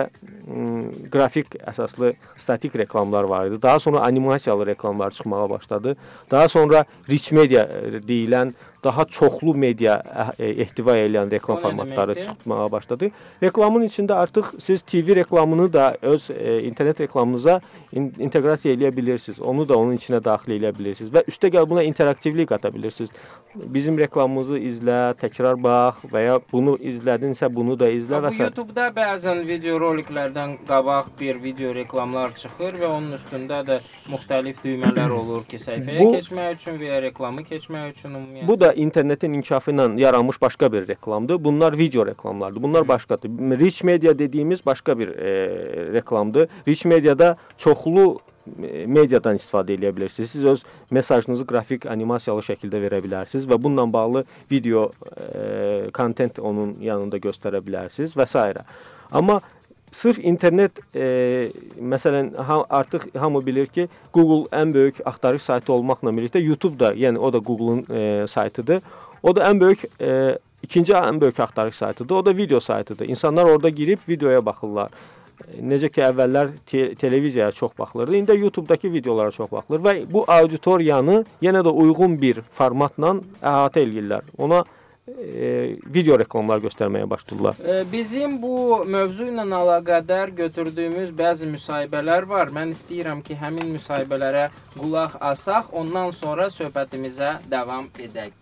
[1.12, 3.62] qrafik əsaslı statik reklamlar var idi.
[3.62, 5.95] Daha sonra animasiyalı reklamlar çıxmağa başladı.
[6.32, 10.02] Daha sonra rich media e, deyilən daha çoxlu media
[10.39, 13.12] ehtiva edən reklam formatları çıxmağa başladı.
[13.44, 17.62] Reklamın içində artıq siz TV reklamını da öz e, internet reklamınıza
[17.92, 19.39] in inteqrasiya edə bilirsiniz.
[19.39, 23.10] Onu da onun içinə daxil edə bilirsiniz və üstəgəl buna interaktivlik qata bilirsiniz.
[23.56, 28.44] Bizim reklamımızı izlə, təkrar bax və ya bunu izlədinsə bunu da izlə və s.
[28.44, 33.80] YouTube-da bəzən video roliklərdən qabaq bir video reklamlar çıxır və onun üstündə də
[34.12, 38.48] müxtəlif düymələr olur ki, səhifəyə bu, keçmək üçün və ya reklamı keçmək üçün ümumiyyətlə.
[38.48, 41.43] Bu da da internetin inkişafı ilə yaranmış başqa bir reklamdır.
[41.43, 42.63] Bunlar video reklamlardır.
[42.63, 43.29] Bunlar başqadır.
[43.60, 46.49] Rich media dediyimiz başqa bir e, reklamdır.
[46.67, 48.19] Rich mediada çoxlu
[48.63, 50.32] e, mediadan istifadə edə bilirsiniz.
[50.32, 56.75] Siz öz mesajınızı qrafik, animasiyalı şəkildə verə bilərsiniz və bununla bağlı video e, kontent onun
[56.82, 58.65] yanında göstərə bilərsiniz və s.
[59.12, 59.41] Amma
[59.91, 61.49] Sırf internet e,
[61.82, 66.93] məsələn ha, artıq hamı bilir ki, Google ən böyük axtarış saytı olmaqla birlikdə YouTube da,
[66.93, 68.82] yəni o da Google-un e, saytıdır.
[69.23, 72.15] O da ən böyük e, ikinci ən böyük axtarış saytıdır.
[72.15, 73.10] O da video saytıdır.
[73.10, 74.89] İnsanlar orada girib videoya baxırlar.
[75.63, 81.23] Necə ki əvvəllər te televiziyaya çox baxılırdı, indi YouTube-dakı videolara çox baxılır və bu auditoriyanı
[81.41, 84.28] yenə də uyğun bir formatla əhatə eləyirlər.
[84.38, 84.65] Ona
[85.17, 87.60] e, video reklamlar göstərməyə başladılar.
[87.63, 92.54] E, bizim bu mövzu ilə əlaqədar götürdüyümüz bəzi müsahibələr var.
[92.56, 98.36] Mən istəyirəm ki, həmin müsahibələrə qulaq asaq, ondan sonra söhbətimizə davam edək.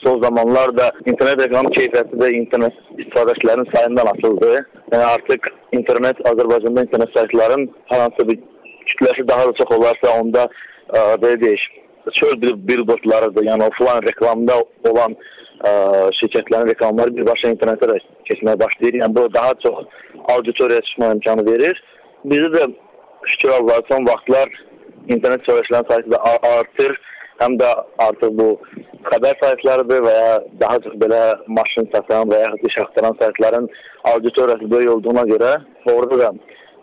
[0.00, 4.62] Son zamanlarda internet reklam keyfiyyəti də internet istifadəçilərinin sayından asılıdır.
[4.92, 8.40] Yəni artıq internet Azərbaycanda internet saytların hər hansı bir
[8.88, 11.66] kütləsi daha da çox olarsa onda ə, belə deyək,
[12.16, 13.44] çöl billboardlarıdır.
[13.50, 14.56] Yəni offline reklamda
[14.90, 15.16] olan
[16.18, 19.00] şirkətlərin reklamları birbaşa internetə də keçməyə başlayır.
[19.02, 19.84] Yəni bu daha çox
[20.34, 21.82] auditoriyaya çıxma imkanı verir.
[22.24, 22.72] Bizi də
[23.26, 24.48] şükür Allah son vaxtlar
[25.08, 26.22] internet söyləşilərin saytı da
[26.58, 26.96] artır.
[27.40, 27.68] Həm də
[28.04, 28.48] artıq bu
[29.08, 33.68] xəbər saytlarıdır və ya daha çox belə maşın satan və ya iş axtaran saytların
[34.12, 35.52] auditoriyası böyük olduğuna görə
[35.92, 36.32] orada da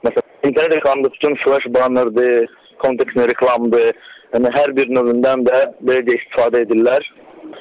[0.05, 3.93] məsələn internet reklamında bütün flash bannerdir, kontekstli reklamdır.
[4.33, 7.05] Yəni hər bir növündən də belə də istifadə edirlər.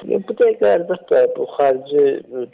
[0.05, 2.03] Bu dəqiqə əlbəttə bu xarici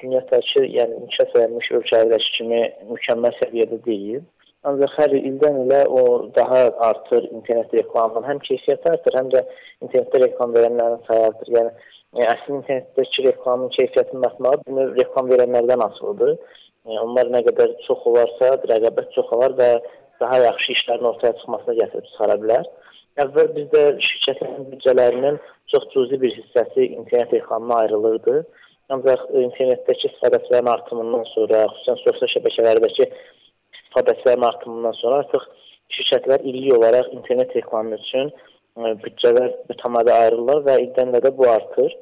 [0.01, 4.21] dünyadakı, yəni inkişaf etmiş ölkələrdəki kimi mükəmməl səviyyədə deyil.
[4.69, 6.03] Ancaq hər ildən ilə o
[6.37, 9.41] daha artır internet reklamının həm keyfiyyəti artır, həm də
[9.83, 11.51] internetdə reklam verənlərin sayı artır.
[11.57, 11.73] Yəni,
[12.19, 16.37] yəni əsl internetdəki reklamın keyfiyyətinin artmağı bunu reklam verənlərdən asılıdır.
[16.87, 19.69] Yəni, onlar nə qədər çox olarsa, rəqabət çox olar və
[20.23, 22.71] daha yaxşı işlərin ortaya çıxmasına gətirib çıxara bilər.
[23.21, 25.35] Əvvəl bizdə şirkətlərin büdcələrinin
[25.69, 28.39] çox cüzi bir hissəsi internet reklamına ayrılırdı.
[28.93, 33.05] Ancaq internetdəki istifadəçilərin artımından sonra, xüsusən sosial şəbəkələrdəki
[33.77, 35.45] istifadəçilərin artımından sonra artıq
[35.97, 41.93] şirkətlər illik olaraq internet reklamı üçün ə, büdcələr mütəmadi ayırırlar və ildən də bu artır.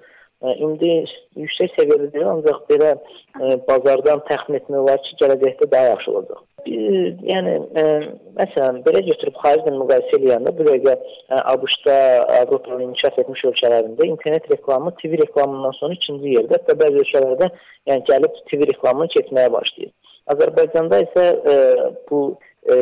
[0.42, 0.94] İndi
[1.38, 2.96] yüksək səviyyədə deyil, ancaq belə
[3.68, 6.40] bazardan təxmin etmək olar ki, gələcəkdə daha yaxşı olacaq.
[6.66, 7.54] Yəni
[8.38, 10.96] məsələn belə götürüb xariclə müqayisə edəndə bu dəqiqə
[11.54, 11.96] ABŞ-da,
[12.40, 17.50] Avropanın inkişaf etmiş ölkələrində internet reklamı TV reklamından sonra ikinci yerdə, hətta bəzi ölkələrdə
[17.90, 19.94] yəni gəlib TV reklamını keçməyə başlayır.
[20.34, 21.56] Azərbaycanda isə ə,
[22.10, 22.22] bu
[22.70, 22.78] ə,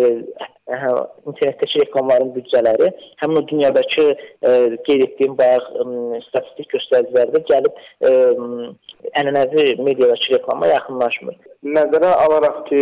[1.39, 2.89] internetdəki reklamların büdcələri
[3.21, 4.52] həmin o dünyadakı ə,
[4.88, 5.86] qeyd etdiyim bayaq ə,
[6.28, 8.13] statistik göstəricilərdə gəlib ə,
[9.21, 11.39] ənənəvi mediadakı reklama yaxınlaşmır.
[11.80, 12.82] Nəzərə alaraq ki,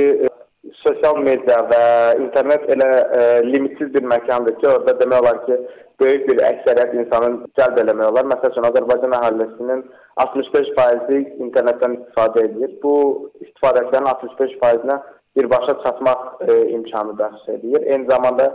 [0.84, 1.84] sosial media və
[2.22, 5.60] internet elə ə, limitsiz bir məkandır ki, orada demək olar ki,
[6.02, 8.28] böyük bir əksəriyyət insanın cəlb eləmək olar.
[8.30, 9.86] Məsəl üçün Azərbaycan əhalisinin
[10.22, 12.76] 65%-i internetdən istifadə edir.
[12.84, 12.93] Bu
[13.41, 15.00] istifadəçilərin 65%-nə
[15.38, 17.86] birbaşa çatmaq ə, imkanı bəxş edir.
[17.86, 18.52] Eyni zamanda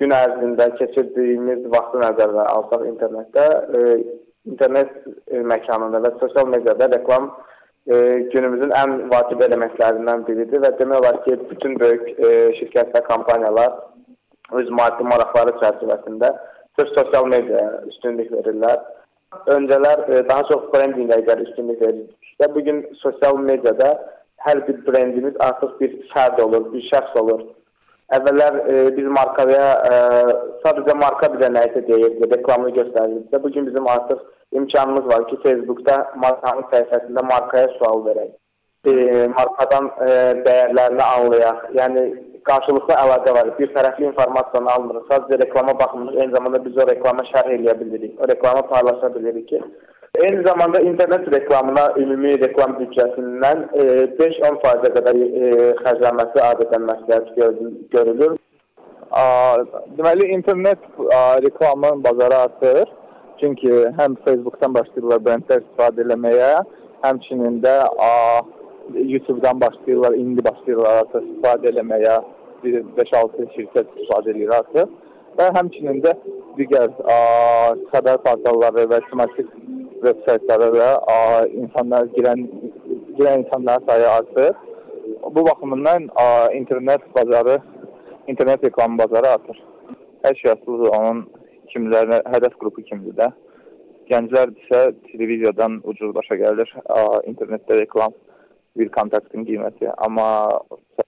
[0.00, 3.84] gün ərzində keçirdiyimiz vaxtı nəzərə alsaq internetdə ə,
[4.52, 7.32] internet ə, məkanında və sosial mediada reklam
[7.88, 7.96] e,
[8.32, 13.78] günümüzün ən vacib elementlərindən biridir və demək olar ki, bütün böyük e, şirkət və kompaniyalar
[14.60, 16.32] öz maddi maraqları çərçivəsində
[16.78, 18.78] sırf sosial mediaya üstünlük verirlər.
[19.56, 22.14] Öncələr e, daha çox brendinqə üstünlük verirdik.
[22.54, 23.88] Bu gün sosial mediada
[24.46, 27.46] hər bir brendimiz artıq bir fərd olur, bir şəxs olur.
[28.16, 29.96] Əvvəllər e, biz markaya e,
[30.64, 33.42] sadəcə marka bizə nəyisə deyirdi, reklamını göstərirdi.
[33.42, 34.22] Bu gün bizim artıq
[34.52, 38.30] imkanımız var ki, Facebookda markanın səhifəsində markaya sual verək.
[38.88, 40.08] E, markadan e,
[40.46, 41.68] dəyərlərini anlayaq.
[41.80, 42.06] Yəni
[42.48, 43.52] qarşılıqlı əlaqə var.
[43.58, 45.04] Bir tərəfli informasiyanı almırıq.
[45.12, 46.20] Sadəcə reklama baxmırıq.
[46.22, 48.16] Eyni zamanda biz o reklama şərh eləyə bilirik.
[48.22, 49.62] O reklamı paylaşa bilirik ki,
[50.18, 53.84] Eyni zamanda internet reklamına ümumi reklam büdcəsindən e,
[54.18, 57.28] 5-10%-ə qədər e, xərclənməsi adətən məsləhət
[57.92, 58.34] görülür.
[59.98, 60.82] Deməli internet
[61.14, 62.90] a, reklamının bazarı artır.
[63.40, 66.50] Çünki həm Facebookdan başlayırlar brendlər istifadə etməyə,
[67.06, 67.76] həmçinin də
[68.96, 72.18] YouTube-dan başlayırlar, indi başlayırlar artıq istifadə etməyə.
[72.64, 74.98] 5-6 şirkət istifadə edir artıq.
[75.38, 76.18] Və həmçinin də
[76.58, 76.90] digər
[77.94, 79.58] xəbər portalları və tematik
[80.04, 82.44] veb-saytlara da a, insanlar girən
[83.18, 84.56] girən insanların sayı artır.
[85.34, 86.08] Bu baxımından
[86.54, 87.58] internet bazarı,
[88.26, 89.64] internet reklam bazarı artır.
[90.24, 91.20] Hər şey asılıdır onun
[91.72, 93.28] kimlərinə hədəf qrupu kimdir də.
[94.10, 94.80] Gənclər isə
[95.10, 96.70] televiziyadan ucuz başa gəlir,
[97.30, 98.14] internetdə reklam
[98.78, 99.90] bir kontaktın qiyməti.
[100.06, 100.28] Amma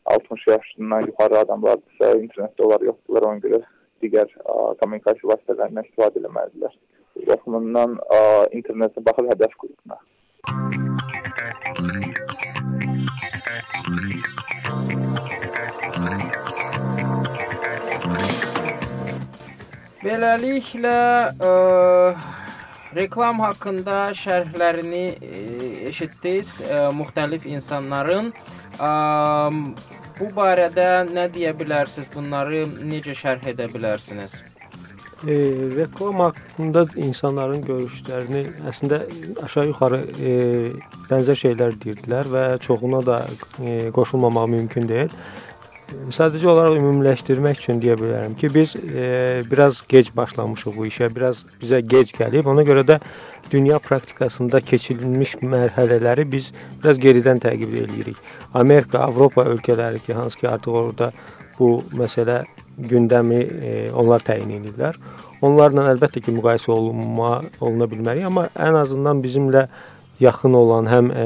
[0.05, 3.63] 60 yaşından yuxarı adamlardırsa internetdə onlar yoxdurlar, ona görə
[4.03, 4.33] digər
[4.83, 6.75] kommunikasiya vasitələrindən istifadə etməlidirlər.
[7.29, 7.99] Baxımından
[8.57, 10.01] internetə baxır hədəf qrupuna.
[20.01, 21.01] Beləliklə
[21.37, 21.51] ə,
[22.97, 25.43] reklam haqqında şərhlərini ə,
[25.91, 28.31] eşitdiniz ə, müxtəlif insanların.
[28.81, 28.91] Ə,
[30.17, 32.09] bu barədə nə deyə bilərsiniz?
[32.17, 34.41] Bunları necə şərh edə bilərsiniz?
[35.29, 35.35] E,
[35.77, 39.03] reklam haqqında insanların görüşlərini əslində
[39.45, 40.31] aşağı-yuxarı e,
[41.11, 43.19] bənzər şeylər deyirdilər və çoxuna da
[43.61, 45.13] e, qoşulmamaq mümkün deyil.
[46.15, 51.43] Sadəcə olaraq ümumiləşdirmək üçün deyə bilərəm ki, biz e, biraz gec başlamışıq bu işə, biraz
[51.61, 52.49] bizə gec gəlib.
[52.49, 53.01] Ona görə də
[53.53, 58.17] dünya praktikasında keçirilmiş mərhələləri biz biraz geridən təqib edirik.
[58.55, 61.13] Amerika, Avropa ölkələri ki, hansı ki artıq orada
[61.59, 62.45] bu məsələ
[62.79, 64.99] gündəmi e, onlar təyin edirlər.
[65.43, 69.67] Onlarla əlbəttə ki, müqayisə olunma oluna bilmərik, amma ən azından bizimlə
[70.21, 71.25] yaxın olan həm e,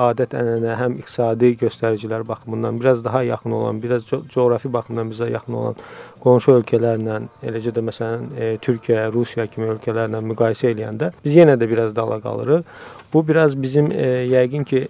[0.00, 5.58] adət-ənənə, həm iqtisadi göstəricilər baxımından biraz daha yaxın olan, biraz co coğrafi baxımdan bizə yaxın
[5.60, 5.76] olan
[6.24, 11.68] qonşu ölkələrlə, eləcə də məsələn e, Türkiyə, Rusiya kimi ölkələrlə müqayisə edəndə biz yenə də
[11.68, 12.64] biraz dala qalırıq.
[13.12, 14.86] Bu biraz bizim e, yəqin ki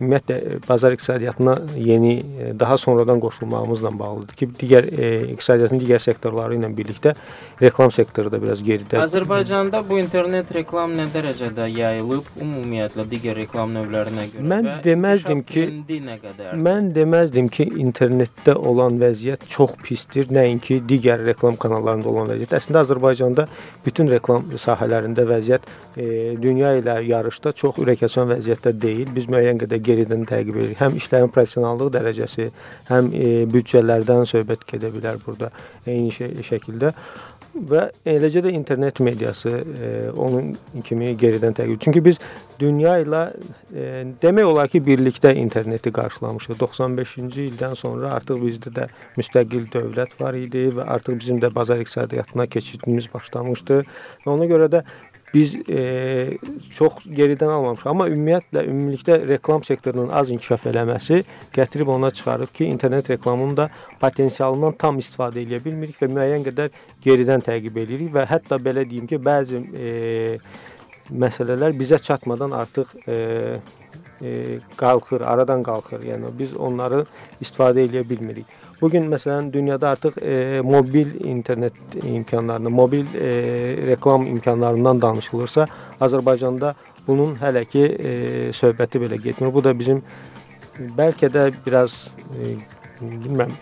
[0.00, 6.02] ümumiyyətlə e, bazar iqtisadiyyatına yeni e, daha sonradan qoşulmağımızla bağlıdır ki, digər e, iqtisadiyyatın digər
[6.02, 7.14] sektorları ilə birlikdə
[7.62, 8.98] reklam sektoru da biraz geridə.
[9.04, 14.46] Azərbaycanda bu internet reklam nə dərəcədə yayılıb ümumiyyətlə digər reklam növlərinə görə?
[14.54, 15.64] Mən deməzdim ki,
[16.66, 22.56] mən deməzdim ki, internetdə olan vəziyyət çox pisdir, nəinki digər reklam kanallarında olan vəziyyət.
[22.58, 23.46] Əslində Azərbaycanda
[23.86, 29.14] bütün reklam sahələrində vəziyyət e, dünya ilə yarışda çox ürəkaçan vəziyyətdə deyil.
[29.14, 30.80] Biz müəyyən qədər geridən təqib edirik.
[30.80, 32.48] Həm işlərin professionallıq dərəcəsi,
[32.90, 35.52] həm e, büdcələrdən söhbət gedə bilər burada
[35.86, 36.12] eyni
[36.50, 36.94] şəkildə.
[37.54, 41.78] və eləcə də internet mediası e, onun kimi geridən təqib.
[41.80, 42.18] Çünki biz
[42.58, 43.22] dünya ilə
[43.70, 43.86] e,
[44.22, 46.58] demək olar ki, birlikdə interneti qarşılamışıq.
[46.60, 51.82] 95-ci ildən sonra artıq bizdə də müstəqil dövlət var idi və artıq bizim də bazar
[51.84, 53.82] iqtisadiyyatına keçidimiz başlamışdı.
[54.26, 54.84] Və ona görə də
[55.34, 56.38] biz e,
[56.70, 57.88] çox geridən almamışıq.
[57.90, 61.22] Amma ümumiyyətlə ümumilikdə reklam sektorunun az inkişaf eləməsi
[61.54, 63.68] gətirib ona çıxarıb ki, internet reklamının da
[64.00, 66.70] potensialından tam istifadə edə bilmirik və müəyyən qədər
[67.04, 70.38] geridən təqib edirik və hətta belə deyim ki, bəzi e,
[71.10, 73.16] məsələlər bizə çatmadan artıq e,
[74.22, 76.04] e, qalxır, aradan qalxır.
[76.06, 77.04] Yəni biz onları
[77.42, 78.46] istifadə edə bilmirik.
[78.80, 83.30] Bu gün məsələn dünyada artıq e, mobil internet imkanlarını, mobil e,
[83.86, 85.66] reklam imkanlarından danışılırsa,
[86.00, 86.74] Azərbaycanda
[87.06, 88.10] bunun hələ ki e,
[88.52, 89.54] söhbəti belə getmir.
[89.54, 90.02] Bu da bizim
[90.98, 92.56] bəlkə də biraz e,
[93.00, 93.54] bilmirəm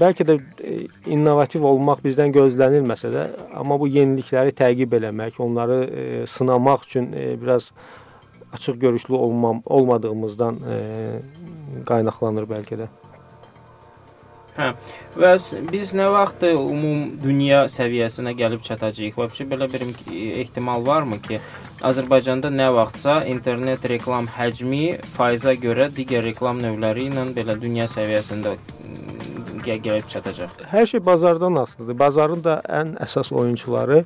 [0.00, 0.76] bəlkə də e,
[1.12, 3.24] innovativ olmaq bizdən gözlənilməsə də,
[3.60, 7.70] amma bu yenilikləri təqib eləmək, onları e, sınamaq üçün e, biraz
[8.54, 10.78] açıq görüşlü olmam olmadığımızdan e,
[11.86, 12.88] qaynaqlanır bəlkə də.
[14.56, 14.72] Hə.
[15.16, 15.30] Və
[15.70, 19.14] biz nə vaxt ümum dünya səviyyəsinə gəlib çatacağıq?
[19.20, 19.84] Vəbşi belə bir
[20.42, 21.38] ehtimal varmı ki,
[21.86, 28.56] Azərbaycanda nə vaxtsa internet reklam həcmi faiza görə digər reklam növləri ilə belə dünya səviyyəsində
[29.66, 30.64] gəlib çatacaq.
[30.70, 31.98] Hər şey bazardan asılıdır.
[31.98, 34.04] Bazarın da ən əsas oyunçuları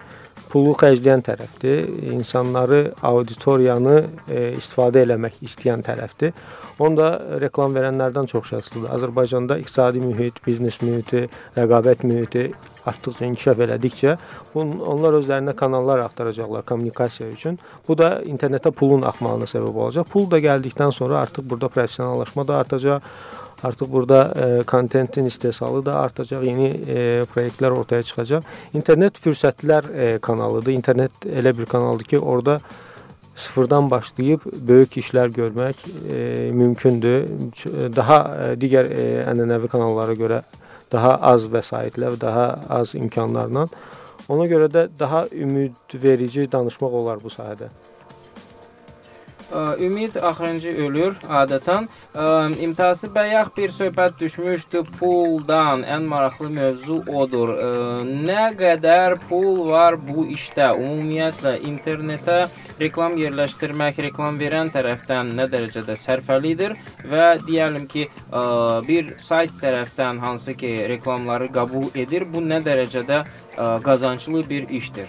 [0.53, 1.89] pulu xərcləyən tərəfdir.
[2.15, 3.97] İnsanları, auditoriyanı
[4.29, 6.35] e, istifadə eləmək istəyən tərəfdir.
[6.79, 7.09] Onda
[7.43, 8.91] reklam verənlərdən çox şəxslidir.
[8.95, 12.49] Azərbaycanda iqtisadi mühit, biznes mühiti, rəqabət mühiti
[12.89, 14.17] artdıqca inkişaf elədikcə
[14.55, 17.59] bun, onlar özlərinə kanallar axtaracaqlar kommunikasiya üçün.
[17.89, 20.11] Bu da internetə pulun axmağına səbəb olacaq.
[20.13, 23.01] Pul da gəldikdən sonra artıq burada professionallaşma da artacaq.
[23.65, 28.43] Artıq burada e, kontentin istehsalı da artacaq, yeni e, layihələr ortaya çıxacaq.
[28.75, 30.73] İnternet fürsətlər e, kanalıdır.
[30.73, 32.61] İnternet elə bir kanaldır ki, orada
[33.35, 35.81] sıfırdan başlayıb böyük işlər görmək
[36.13, 37.25] e, mümkündür.
[37.97, 40.43] Daha e, digər e, ənənəvi kanallara görə
[40.93, 43.67] daha az vəsaitlə və daha az imkanlarla.
[44.29, 47.73] Ona görə də daha ümidverici danışmaq olar bu sahədə.
[49.81, 51.89] Ümid axırıncı ölür adətən.
[52.61, 55.83] İmtahası bayaq bir söhbət düşmüşdü puldan.
[55.83, 57.55] Ən maraqlı mövzu odur.
[58.29, 60.73] Nə qədər pul var bu işdə?
[60.79, 62.39] Ümumiyyətlə internetə
[62.81, 66.75] reklam yerləşdirmək, reklam verən tərəfdən nə dərəcədə sərfəlidir
[67.11, 68.09] və deyəlim ki,
[68.89, 73.23] bir sayt tərəfdən hansı ki reklamları qəbul edir, bu nə dərəcədə
[73.85, 75.09] qazanclı bir işdir?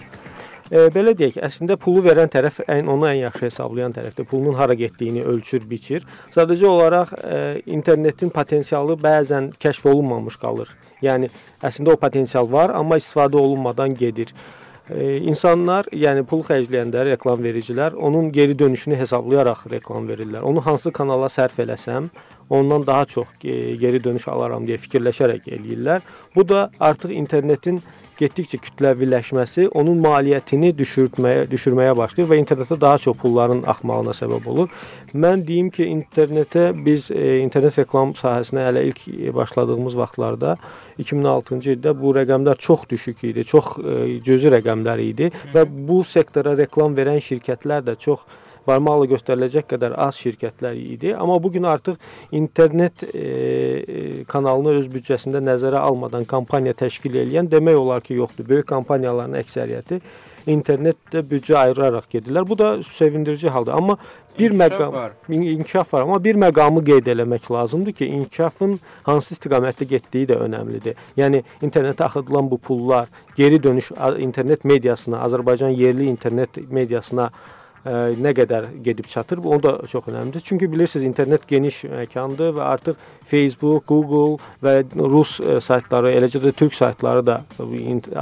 [0.66, 4.26] E, belə deyək, əslində pulu verən tərəf ən onu ən yaxşı hesablayan tərəfdir.
[4.26, 6.06] Pulun hara getdiyini ölçür, biçir.
[6.34, 10.72] Sadəcə olaraq e, internetin potensialı bəzən kəşf olunmamış qalır.
[11.06, 11.30] Yəni
[11.62, 14.32] əslində o potensial var, amma istifadə olunmadan gedir.
[14.90, 20.42] E, insanlar, yəni pul xərcləyəndə reklam vericilər onun geri dönüşünü hesablayaraq reklam verirlər.
[20.46, 22.10] Onu hansı kanala sərf eləsəm,
[22.50, 26.02] ondan daha çox geri dönüş alaram deyə fikirləşərək eləyirlər.
[26.34, 27.82] Bu da artıq internetin
[28.18, 34.72] getdikcə kütləviləşməsi onun maliyyətini düşürtməyə, düşürməyə başlayır və internetə daha çox pulların axmağına səbəb olur.
[35.14, 39.04] Mən deyim ki, internetə biz e, internet reklam sahəsinə hələ ilk
[39.36, 40.56] başladığımız vaxtlarda
[41.02, 46.56] 2006-cı ildə bu rəqəmlər çox düşük idi, çox e, cüzi rəqəmlər idi və bu sektora
[46.58, 48.24] reklam verən şirkətlər də çox
[48.66, 51.14] barmaqla göstəriləcək qədər az şirkətlər idi.
[51.16, 51.96] Amma bu gün artıq
[52.32, 58.48] internet e, e, kanalını öz büdcəsində nəzərə almadan kampaniya təşkil edən demək olar ki, yoxdur.
[58.48, 60.00] Böyük kampaniyaların əksəriyyəti
[60.46, 62.46] internetdə büdcə ayıraraq gedirlər.
[62.48, 63.72] Bu da sevindirici haldır.
[63.72, 63.96] Amma
[64.38, 65.12] bir inkişaf məqam var.
[65.28, 70.94] inkişaf var, amma bir məqamı qeyd eləmək lazımdır ki, inkişafın hansı istiqamətdə getdiyi də önəmlidir.
[71.16, 77.30] Yəni internetə axıdılan bu pullar geri dönüş internet mediasına, Azərbaycan yerli internet mediasına
[77.86, 80.42] nə qədər gedib çatır, bu o da çox əhəmiylidir.
[80.44, 86.52] Çünki bilirsiniz, internet geniş məkandır və artıq Facebook, Google və rus ə, saytları, eləcə də
[86.56, 87.40] türk saytları da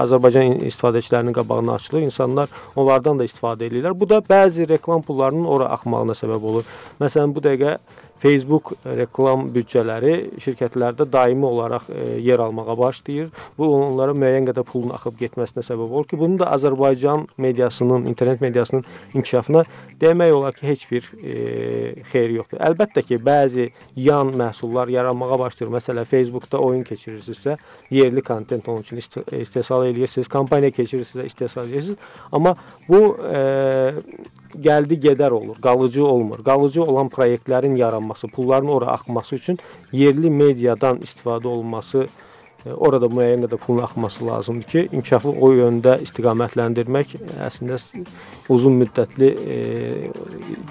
[0.05, 2.07] Azərbaycan istifadəçilərinin qabağına açılır.
[2.09, 3.96] İnsanlar onlardan da istifadə edirlər.
[4.00, 6.68] Bu da bəzi reklam pullarının ora axmağına səbəb olur.
[7.00, 7.79] Məsələn, bu dəqiqə
[8.25, 13.29] Facebook reklam büdcələri şirkətlərdə daimi olaraq e, yer almağa başlayır.
[13.59, 18.41] Bu onlara müəyyən qədər pulun axıb getməsinə səbəb olur ki, bunun da Azərbaycan mediasının, internet
[18.41, 19.66] mediasının inkişafına
[20.01, 21.35] demək olar ki, heç bir e,
[22.14, 22.62] xeyri yoxdur.
[22.64, 23.68] Əlbəttə ki, bəzi
[24.07, 25.75] yan məhsullar yaranmağa başlayır.
[25.77, 27.59] Məsələn, Facebookda oyun keçirirsinizsə,
[27.93, 29.03] yerli kontent onun üçün
[29.43, 32.01] istehsal edirsiniz, kampaniya keçirirsinizsə, istehsal edirsiniz.
[32.33, 32.57] Amma
[32.89, 33.93] bu e,
[34.62, 36.44] gəldi gedər olur, qalıcı olmur.
[36.44, 39.59] Qalıcı olan layihələrin yaranması, pulların ora axması üçün
[39.92, 42.07] yerli mediadan istifadə olunması
[42.73, 47.77] orada müəyyən qədər pulun axması lazımdır ki, inkişafı o yöndə istiqamətləndirmək əslində
[48.49, 49.59] uzun müddətli e,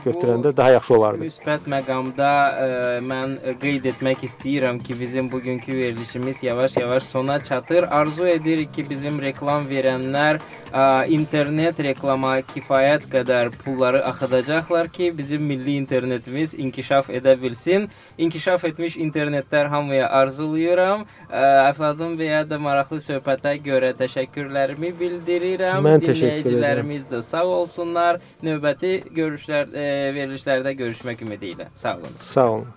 [0.05, 1.27] götürəndə daha yaxşı olardı.
[1.27, 2.69] Müsbət məqamda ə,
[3.05, 7.87] mən qeyd etmək istəyirəm ki, bizim bugünkü verilişimiz yavaş-yavaş sona çatır.
[7.91, 10.41] Arzu edirik ki, bizim reklam verənlər
[10.73, 17.89] ə, internet reklama kifayət qədər pulları axıdacaqlar ki, bizim milli internetimiz inkişaf edə bilsin.
[18.17, 21.05] İnkişaf etmiş internetlər hamıya arzulayıram.
[21.33, 25.81] Əfladın və ya da maraqlı söhbətə görə təşəkkürlərimi bildirirəm.
[25.81, 26.03] Mən.
[26.05, 28.21] Dinləyicilərimiz də sağ olsunlar.
[28.45, 31.71] Növbəti görüşlər, e, verilişlərdə görüşmək ümidi ilə.
[31.75, 32.21] Sağ olun.
[32.21, 32.69] Sağ olun.